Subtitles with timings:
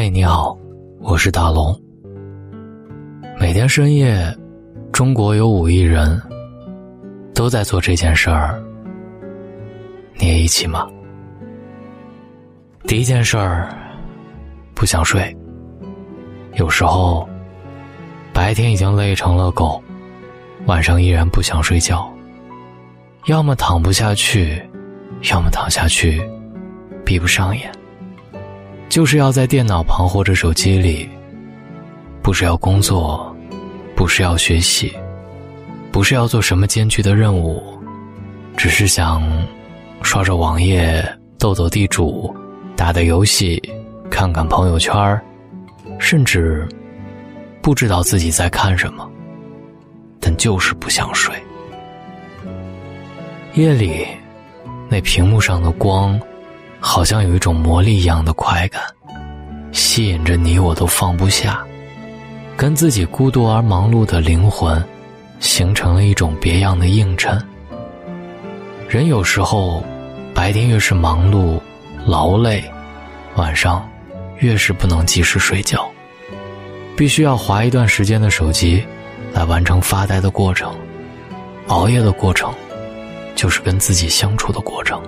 [0.00, 0.56] 嗨，你好，
[1.00, 1.76] 我是大龙。
[3.36, 4.32] 每天深夜，
[4.92, 6.22] 中国有五亿人
[7.34, 8.62] 都在做这件事儿，
[10.14, 10.88] 你也一起吗？
[12.84, 13.76] 第一件事儿，
[14.72, 15.36] 不想睡。
[16.54, 17.28] 有时候，
[18.32, 19.82] 白天已经累成了狗，
[20.66, 22.08] 晚上依然不想睡觉。
[23.26, 24.62] 要么躺不下去，
[25.32, 26.22] 要么躺下去，
[27.04, 27.68] 闭不上眼。
[28.88, 31.08] 就是要在电脑旁或者手机里，
[32.22, 33.34] 不是要工作，
[33.94, 34.92] 不是要学习，
[35.92, 37.62] 不是要做什么艰巨的任务，
[38.56, 39.22] 只是想
[40.02, 41.06] 刷刷网页、
[41.38, 42.34] 斗斗地主、
[42.74, 43.62] 打打游戏、
[44.10, 45.20] 看看朋友圈
[45.98, 46.66] 甚至
[47.60, 49.08] 不知道自己在看什么，
[50.18, 51.34] 但就是不想睡。
[53.54, 54.06] 夜里，
[54.88, 56.18] 那屏幕上的光。
[56.80, 58.82] 好像有一种魔力一样的快感，
[59.72, 61.64] 吸引着你，我都放不下，
[62.56, 64.82] 跟自己孤独而忙碌的灵魂，
[65.40, 67.40] 形成了一种别样的映衬。
[68.88, 69.84] 人有时候，
[70.34, 71.60] 白天越是忙碌、
[72.06, 72.64] 劳累，
[73.36, 73.86] 晚上
[74.38, 75.86] 越是不能及时睡觉，
[76.96, 78.82] 必须要划一段时间的手机，
[79.32, 80.74] 来完成发呆的过程。
[81.66, 82.54] 熬夜的过程，
[83.34, 85.02] 就是跟自己相处的过程。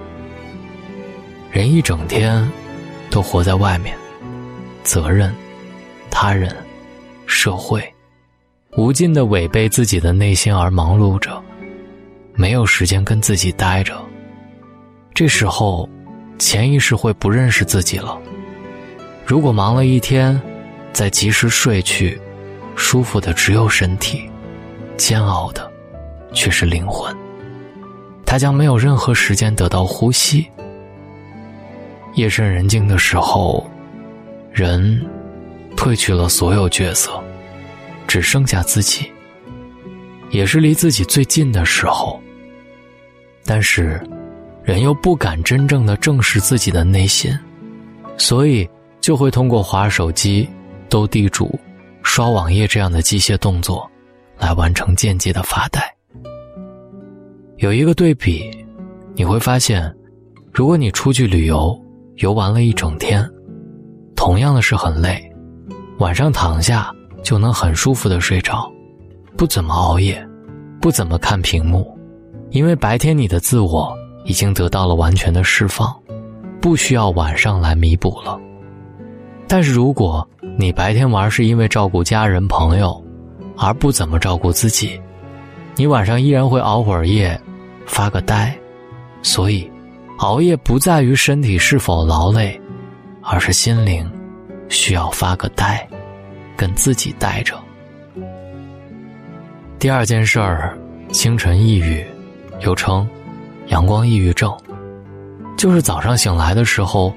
[1.51, 2.49] 人一整天
[3.11, 3.97] 都活在外面，
[4.85, 5.35] 责任、
[6.09, 6.55] 他人、
[7.27, 7.83] 社会，
[8.77, 11.43] 无尽的违背自己的内心而忙碌着，
[12.35, 14.01] 没有时间跟自己待着。
[15.13, 15.89] 这时候，
[16.39, 18.17] 潜意识会不认识自己了。
[19.27, 20.41] 如果忙了一天，
[20.93, 22.17] 再及时睡去，
[22.77, 24.31] 舒服的只有身体，
[24.97, 25.69] 煎熬的
[26.33, 27.13] 却是灵魂。
[28.25, 30.47] 他将没有任何时间得到呼吸。
[32.15, 33.65] 夜深人静的时候，
[34.53, 35.01] 人
[35.77, 37.13] 褪去了所有角色，
[38.07, 39.11] 只剩下自己。
[40.31, 42.21] 也是离自己最近的时候。
[43.45, 44.01] 但是，
[44.63, 47.37] 人又不敢真正的正视自己的内心，
[48.17, 48.69] 所以
[49.01, 50.49] 就会通过划手机、
[50.89, 51.59] 斗地主、
[52.03, 53.91] 刷网页这样的机械动作，
[54.39, 55.81] 来完成间接的发呆。
[57.57, 58.51] 有一个对比，
[59.15, 59.93] 你会发现，
[60.53, 61.81] 如果你出去旅游。
[62.21, 63.27] 游玩了一整天，
[64.15, 65.19] 同样的是很累，
[66.01, 68.71] 晚上躺下就能很舒服的睡着，
[69.39, 70.23] 不怎么熬夜，
[70.83, 71.99] 不怎么看屏幕，
[72.51, 73.91] 因为白天你的自我
[74.27, 75.91] 已经得到了完全的释放，
[76.61, 78.39] 不需要晚上来弥补了。
[79.49, 83.03] 但是如果你白天玩是因为照顾家人朋友，
[83.57, 85.01] 而不怎么照顾自己，
[85.75, 87.41] 你晚上依然会熬会儿夜，
[87.87, 88.55] 发个呆，
[89.23, 89.67] 所以。
[90.21, 92.61] 熬夜不在于身体是否劳累，
[93.23, 94.09] 而是心灵
[94.69, 95.89] 需要发个呆，
[96.59, 97.59] 跟自己待着。
[99.79, 100.79] 第二件事儿，
[101.11, 102.05] 清晨抑郁，
[102.61, 103.09] 又称
[103.69, 104.55] 阳光抑郁症，
[105.57, 107.15] 就是早上醒来的时候，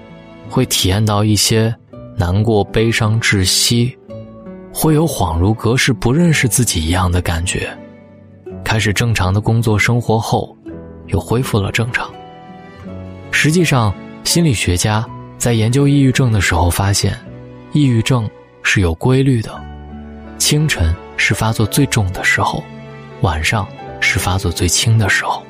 [0.50, 1.76] 会体验到一些
[2.16, 3.94] 难过、悲伤、窒息，
[4.74, 7.70] 会有恍如隔世、不认识自己一样的感觉。
[8.64, 10.56] 开始正常的工作生活后，
[11.08, 12.10] 又恢复了正常。
[13.44, 13.94] 实际上，
[14.24, 15.06] 心理学家
[15.38, 17.14] 在研究抑郁症的时候发现，
[17.74, 18.26] 抑郁症
[18.62, 19.62] 是有规律的，
[20.38, 22.64] 清晨是发作最重的时候，
[23.20, 23.68] 晚上
[24.00, 25.44] 是发作最轻的时候。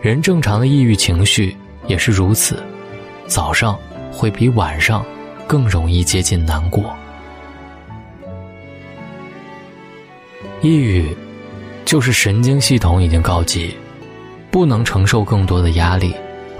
[0.00, 2.60] 人正常的抑郁情绪也是如此，
[3.28, 3.78] 早上
[4.10, 5.06] 会比晚上
[5.46, 6.92] 更容易接近难过。
[10.62, 11.16] 抑郁
[11.84, 13.72] 就是神经系统已经告急，
[14.50, 16.12] 不能承受更多的压力。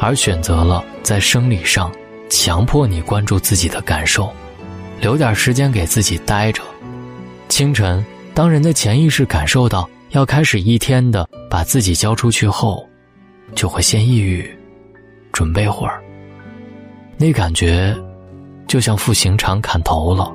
[0.04, 1.91] 而选择了在生理上
[2.28, 4.31] 强迫你关注自己的感受，
[5.00, 6.62] 留点时间给自己待着。
[7.48, 8.04] 清晨，
[8.34, 12.87] 当人的潜意识感受到要开始一天的把自己交出去后，
[13.54, 14.46] 就会先抑郁，
[15.32, 16.02] 准备会儿。
[17.17, 17.96] 那感觉，
[18.67, 20.31] 就像赴刑场砍头了，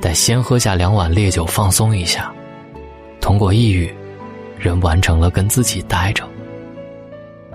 [0.00, 2.32] 得先喝下两碗烈酒放松一下。
[3.20, 3.92] 通过抑郁，
[4.60, 6.22] 人完成了跟自己待着。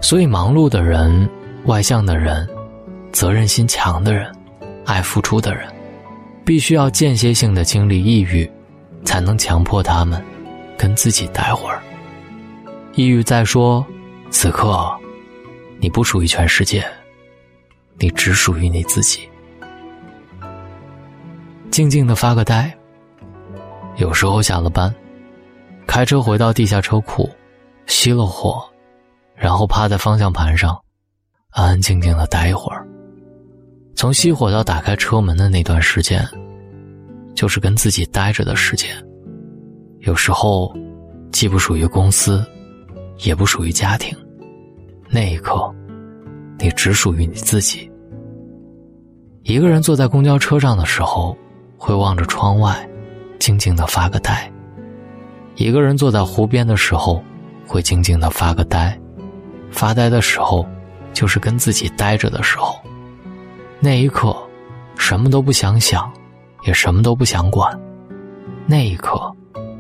[0.01, 1.27] 所以，忙碌的人、
[1.68, 2.48] 外向的人、
[3.12, 4.34] 责任心强的人、
[4.86, 5.68] 爱付出的人，
[6.46, 8.50] 必须要间歇性的经历抑郁，
[9.04, 10.24] 才能强迫他们
[10.78, 11.81] 跟自己待会儿。
[12.96, 13.86] 抑郁在说
[14.31, 14.90] ：“此刻，
[15.78, 16.84] 你不属于全世界，
[17.98, 19.30] 你只属于你自己。”
[21.69, 22.74] 静静的发个呆。
[23.98, 24.94] 有时候下了班，
[25.86, 27.30] 开车回到地下车库，
[27.88, 28.66] 熄了火。
[29.36, 30.80] 然后趴在方向盘上，
[31.57, 32.88] 安安静静的待一会儿。
[33.95, 36.24] 从熄火到打开车门的那段时间，
[37.33, 38.92] 就是跟自己待着的时间。
[40.01, 40.71] 有时候，
[41.31, 42.45] 既不属于公司，
[43.24, 44.15] 也不属于家庭。
[45.09, 45.74] 那一刻，
[46.59, 47.92] 你只属于你自己。
[49.42, 51.36] 一个人坐在公交车上的时候，
[51.75, 52.88] 会望着窗外，
[53.39, 54.48] 静静的发个呆；
[55.56, 57.19] 一个人坐在湖边的时候，
[57.65, 58.95] 会静静的发个呆。
[59.71, 60.63] 发呆的时候，
[61.18, 62.80] 就是跟自己待着的时候。
[63.80, 64.38] 那一刻，
[65.00, 66.08] 什么都不想想，
[66.62, 67.75] 也什么都不想管。
[68.68, 69.36] 那一刻，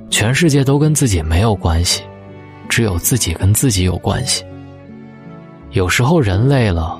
[0.09, 2.01] 全世界都跟自己没有关系，
[2.67, 4.43] 只有自己跟自己有关系。
[5.73, 6.99] 有时候人累了，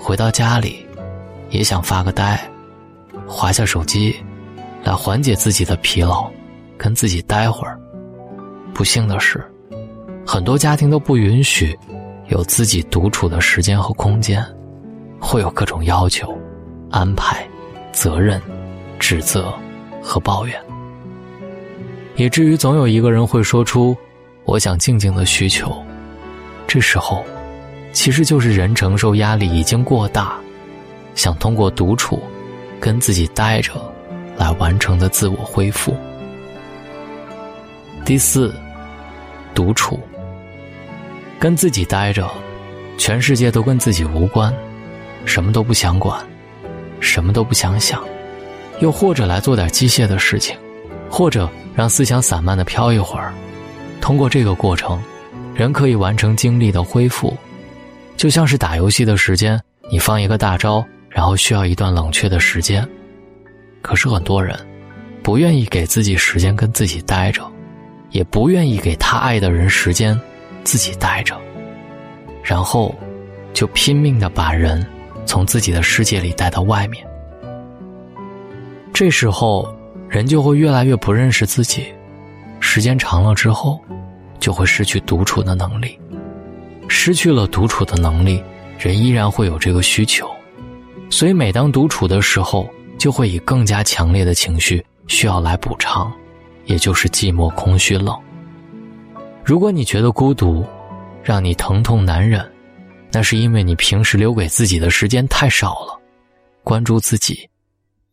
[0.00, 0.86] 回到家里，
[1.50, 2.40] 也想发个呆，
[3.26, 4.16] 划下手机，
[4.82, 6.30] 来缓解自己的疲劳，
[6.78, 7.78] 跟自己待会儿。
[8.72, 9.44] 不幸的是，
[10.26, 11.78] 很多家庭都不允许
[12.28, 14.44] 有自己独处的时间和空间。
[15.20, 16.38] 会有各种要求、
[16.90, 17.48] 安排、
[17.92, 18.38] 责任、
[18.98, 19.54] 指责
[20.02, 20.60] 和抱怨，
[22.14, 23.96] 以至于总有一个人会说出
[24.44, 25.82] “我想静静”的需求。
[26.66, 27.24] 这时候，
[27.94, 30.38] 其实就是人承受压力已经过大，
[31.14, 32.22] 想通过独处
[32.78, 33.72] 跟自己待着
[34.36, 35.96] 来完成的自我恢复。
[38.04, 38.54] 第四，
[39.54, 39.98] 独处，
[41.44, 42.26] 跟自己待着，
[42.96, 44.50] 全世界都跟自己无关。
[45.26, 46.26] 什么都不想管，
[47.00, 48.02] 什么都不想想，
[48.80, 50.56] 又或者来做点机械的事情，
[51.10, 53.30] 或者让思想散漫的飘一会儿。
[54.00, 54.98] 通过这个过程，
[55.54, 57.36] 人可以完成精力的恢复，
[58.16, 62.88] 就像是打游戏的时间，你放一个大招，然后需要一段冷却的时间。
[63.82, 64.58] 可是很多人
[65.22, 67.46] 不愿意给自己时间跟自己待着，
[68.12, 70.18] 也不愿意给他爱的人时间
[70.64, 71.38] 自己待着，
[72.42, 72.94] 然后
[73.52, 74.84] 就拼命的把人。
[75.26, 77.02] 从自己的世界里带到外面，
[78.92, 79.74] 这时候
[80.06, 81.86] 人就会越来越不认识自己，
[82.60, 83.80] 时间长了之后，
[84.38, 85.98] 就会失去独处的能力，
[86.88, 88.42] 失去了独处的能力，
[88.78, 90.28] 人依然会有这个需求，
[91.08, 92.68] 所以每当独处的时候，
[92.98, 96.12] 就会以更加强烈的情绪需要来补偿，
[96.66, 98.14] 也就是寂寞、空虚、冷。
[99.44, 100.64] 如果你觉得孤独，
[101.22, 102.50] 让你疼痛难忍。
[103.12, 106.00] 那是因为你平时留给自己的时间太少了，
[106.64, 107.48] 关注自己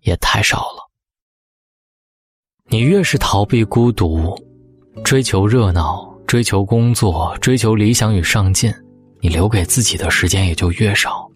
[0.02, 0.88] 也太少了。
[2.68, 4.36] 你越是逃避孤独，
[5.04, 8.72] 追求热闹，追求工作，追求理想与上进，
[9.22, 11.28] 你留给自己的时间也就越少，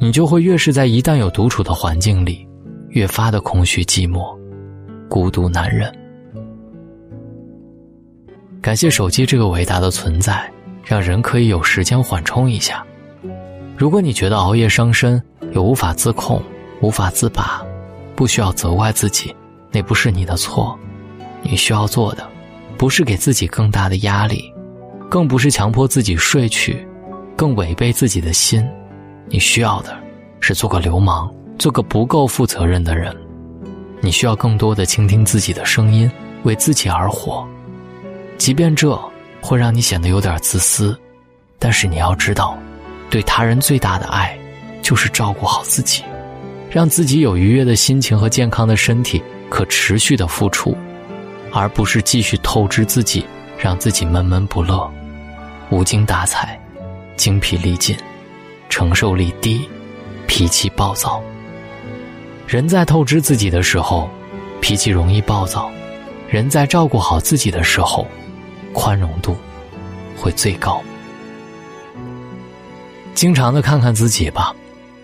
[0.00, 2.44] 你就会越是在一旦有独处的环境里，
[2.88, 4.36] 越发的空虚寂寞，
[5.08, 6.01] 孤独难忍。
[8.62, 10.48] 感谢手机这个伟大的存在，
[10.84, 12.86] 让人可以有时间缓冲一下。
[13.76, 15.20] 如果你觉得熬夜伤身，
[15.50, 16.40] 又无法自控、
[16.80, 17.60] 无法自拔，
[18.14, 19.34] 不需要责怪自己，
[19.72, 20.78] 那不是你的错。
[21.42, 22.24] 你需要做的，
[22.78, 24.54] 不是给自己更大的压力，
[25.10, 26.86] 更不是强迫自己睡去，
[27.34, 28.64] 更违背自己的心。
[29.26, 29.92] 你需要的，
[30.38, 33.12] 是做个流氓，做个不够负责任的人。
[34.00, 36.08] 你需要更多的倾听自己的声音，
[36.44, 37.44] 为自己而活，
[38.42, 39.00] 即便这
[39.40, 40.98] 会让你显得有点自私，
[41.60, 42.58] 但是你要知道。
[43.08, 44.36] 对他人最大的爱，
[44.82, 46.02] 就是照顾好自己，
[46.68, 50.76] 让自己有愉悦的心情和健康的身体，可持续的付出，
[51.52, 53.24] 而不是继续透支自己，
[53.56, 54.90] 让自己闷闷不乐，
[55.70, 56.60] 无精打采，
[57.16, 57.96] 精疲力尽，
[58.68, 59.68] 承受力低，
[60.26, 61.22] 脾气暴躁。
[62.48, 64.10] 人在透支自己的时候，
[64.60, 65.70] 脾气容易暴躁；
[66.28, 68.04] 人在照顾好自己的时候，
[68.72, 69.36] 宽容度
[70.16, 70.82] 会最高。
[73.14, 74.54] 经常的看看自己吧，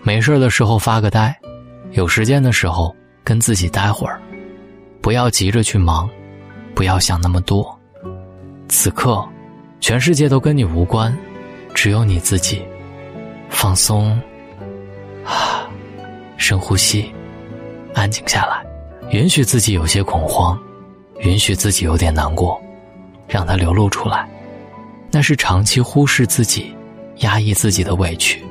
[0.01, 1.33] 没事的时候发个呆，
[1.91, 4.19] 有时间的时候跟自己待会儿，
[5.01, 6.09] 不要急着去忙，
[6.75, 7.77] 不要想那么多。
[8.67, 9.23] 此刻，
[9.79, 11.15] 全世界都跟你无关，
[11.73, 12.61] 只有你自己。
[13.49, 14.11] 放松，
[15.25, 15.67] 啊，
[16.37, 17.11] 深呼吸，
[17.93, 18.63] 安静下来，
[19.11, 20.59] 允许自己有些恐慌，
[21.21, 22.61] 允许自己有点难过，
[23.29, 24.27] 让它流露出来。
[25.11, 26.75] 那是长期忽视自己。
[27.19, 28.41] 压抑自己的委屈，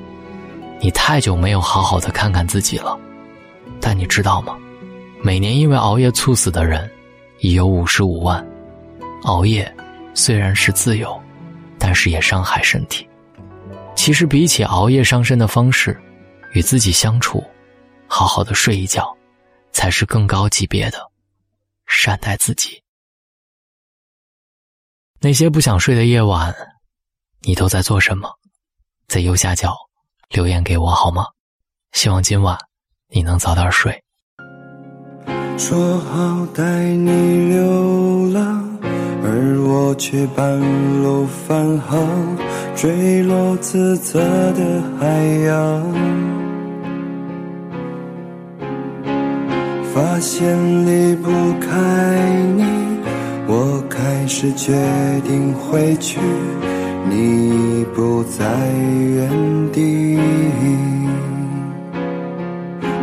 [0.78, 3.00] 你太久没有好好的看看自己了。
[3.80, 4.58] 但你知道吗？
[5.22, 6.86] 每年因为熬夜猝死的人
[7.38, 8.46] 已有五十五万。
[9.22, 9.74] 熬夜
[10.12, 11.18] 虽然是自由，
[11.78, 13.08] 但是也伤害身体。
[13.94, 15.98] 其实比起熬夜伤身的方式，
[16.52, 17.42] 与自己相处，
[18.06, 19.16] 好好的睡一觉，
[19.72, 20.98] 才是更高级别的
[21.86, 22.78] 善待自己。
[25.20, 26.54] 那些不想睡的夜晚，
[27.42, 28.30] 你都在做什么？
[29.08, 29.74] 在右下角
[30.30, 31.24] 留言给我好吗？
[31.92, 32.56] 希望今晚
[33.08, 34.00] 你能早点睡。
[35.58, 38.78] 说好带你流浪，
[39.24, 40.56] 而我却半
[41.02, 42.38] 路返航，
[42.76, 44.20] 坠落自责
[44.52, 45.06] 的海
[45.44, 45.82] 洋。
[49.92, 50.56] 发现
[50.86, 51.76] 离不开
[52.54, 52.62] 你，
[53.48, 53.77] 我
[54.08, 54.72] 还是决
[55.26, 56.18] 定回去，
[57.10, 58.42] 你不在
[59.14, 59.28] 原
[59.70, 60.18] 地。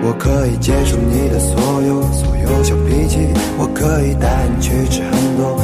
[0.02, 3.20] 我可以接受你的所有所有小脾气，
[3.60, 5.56] 我可以带你去吃很多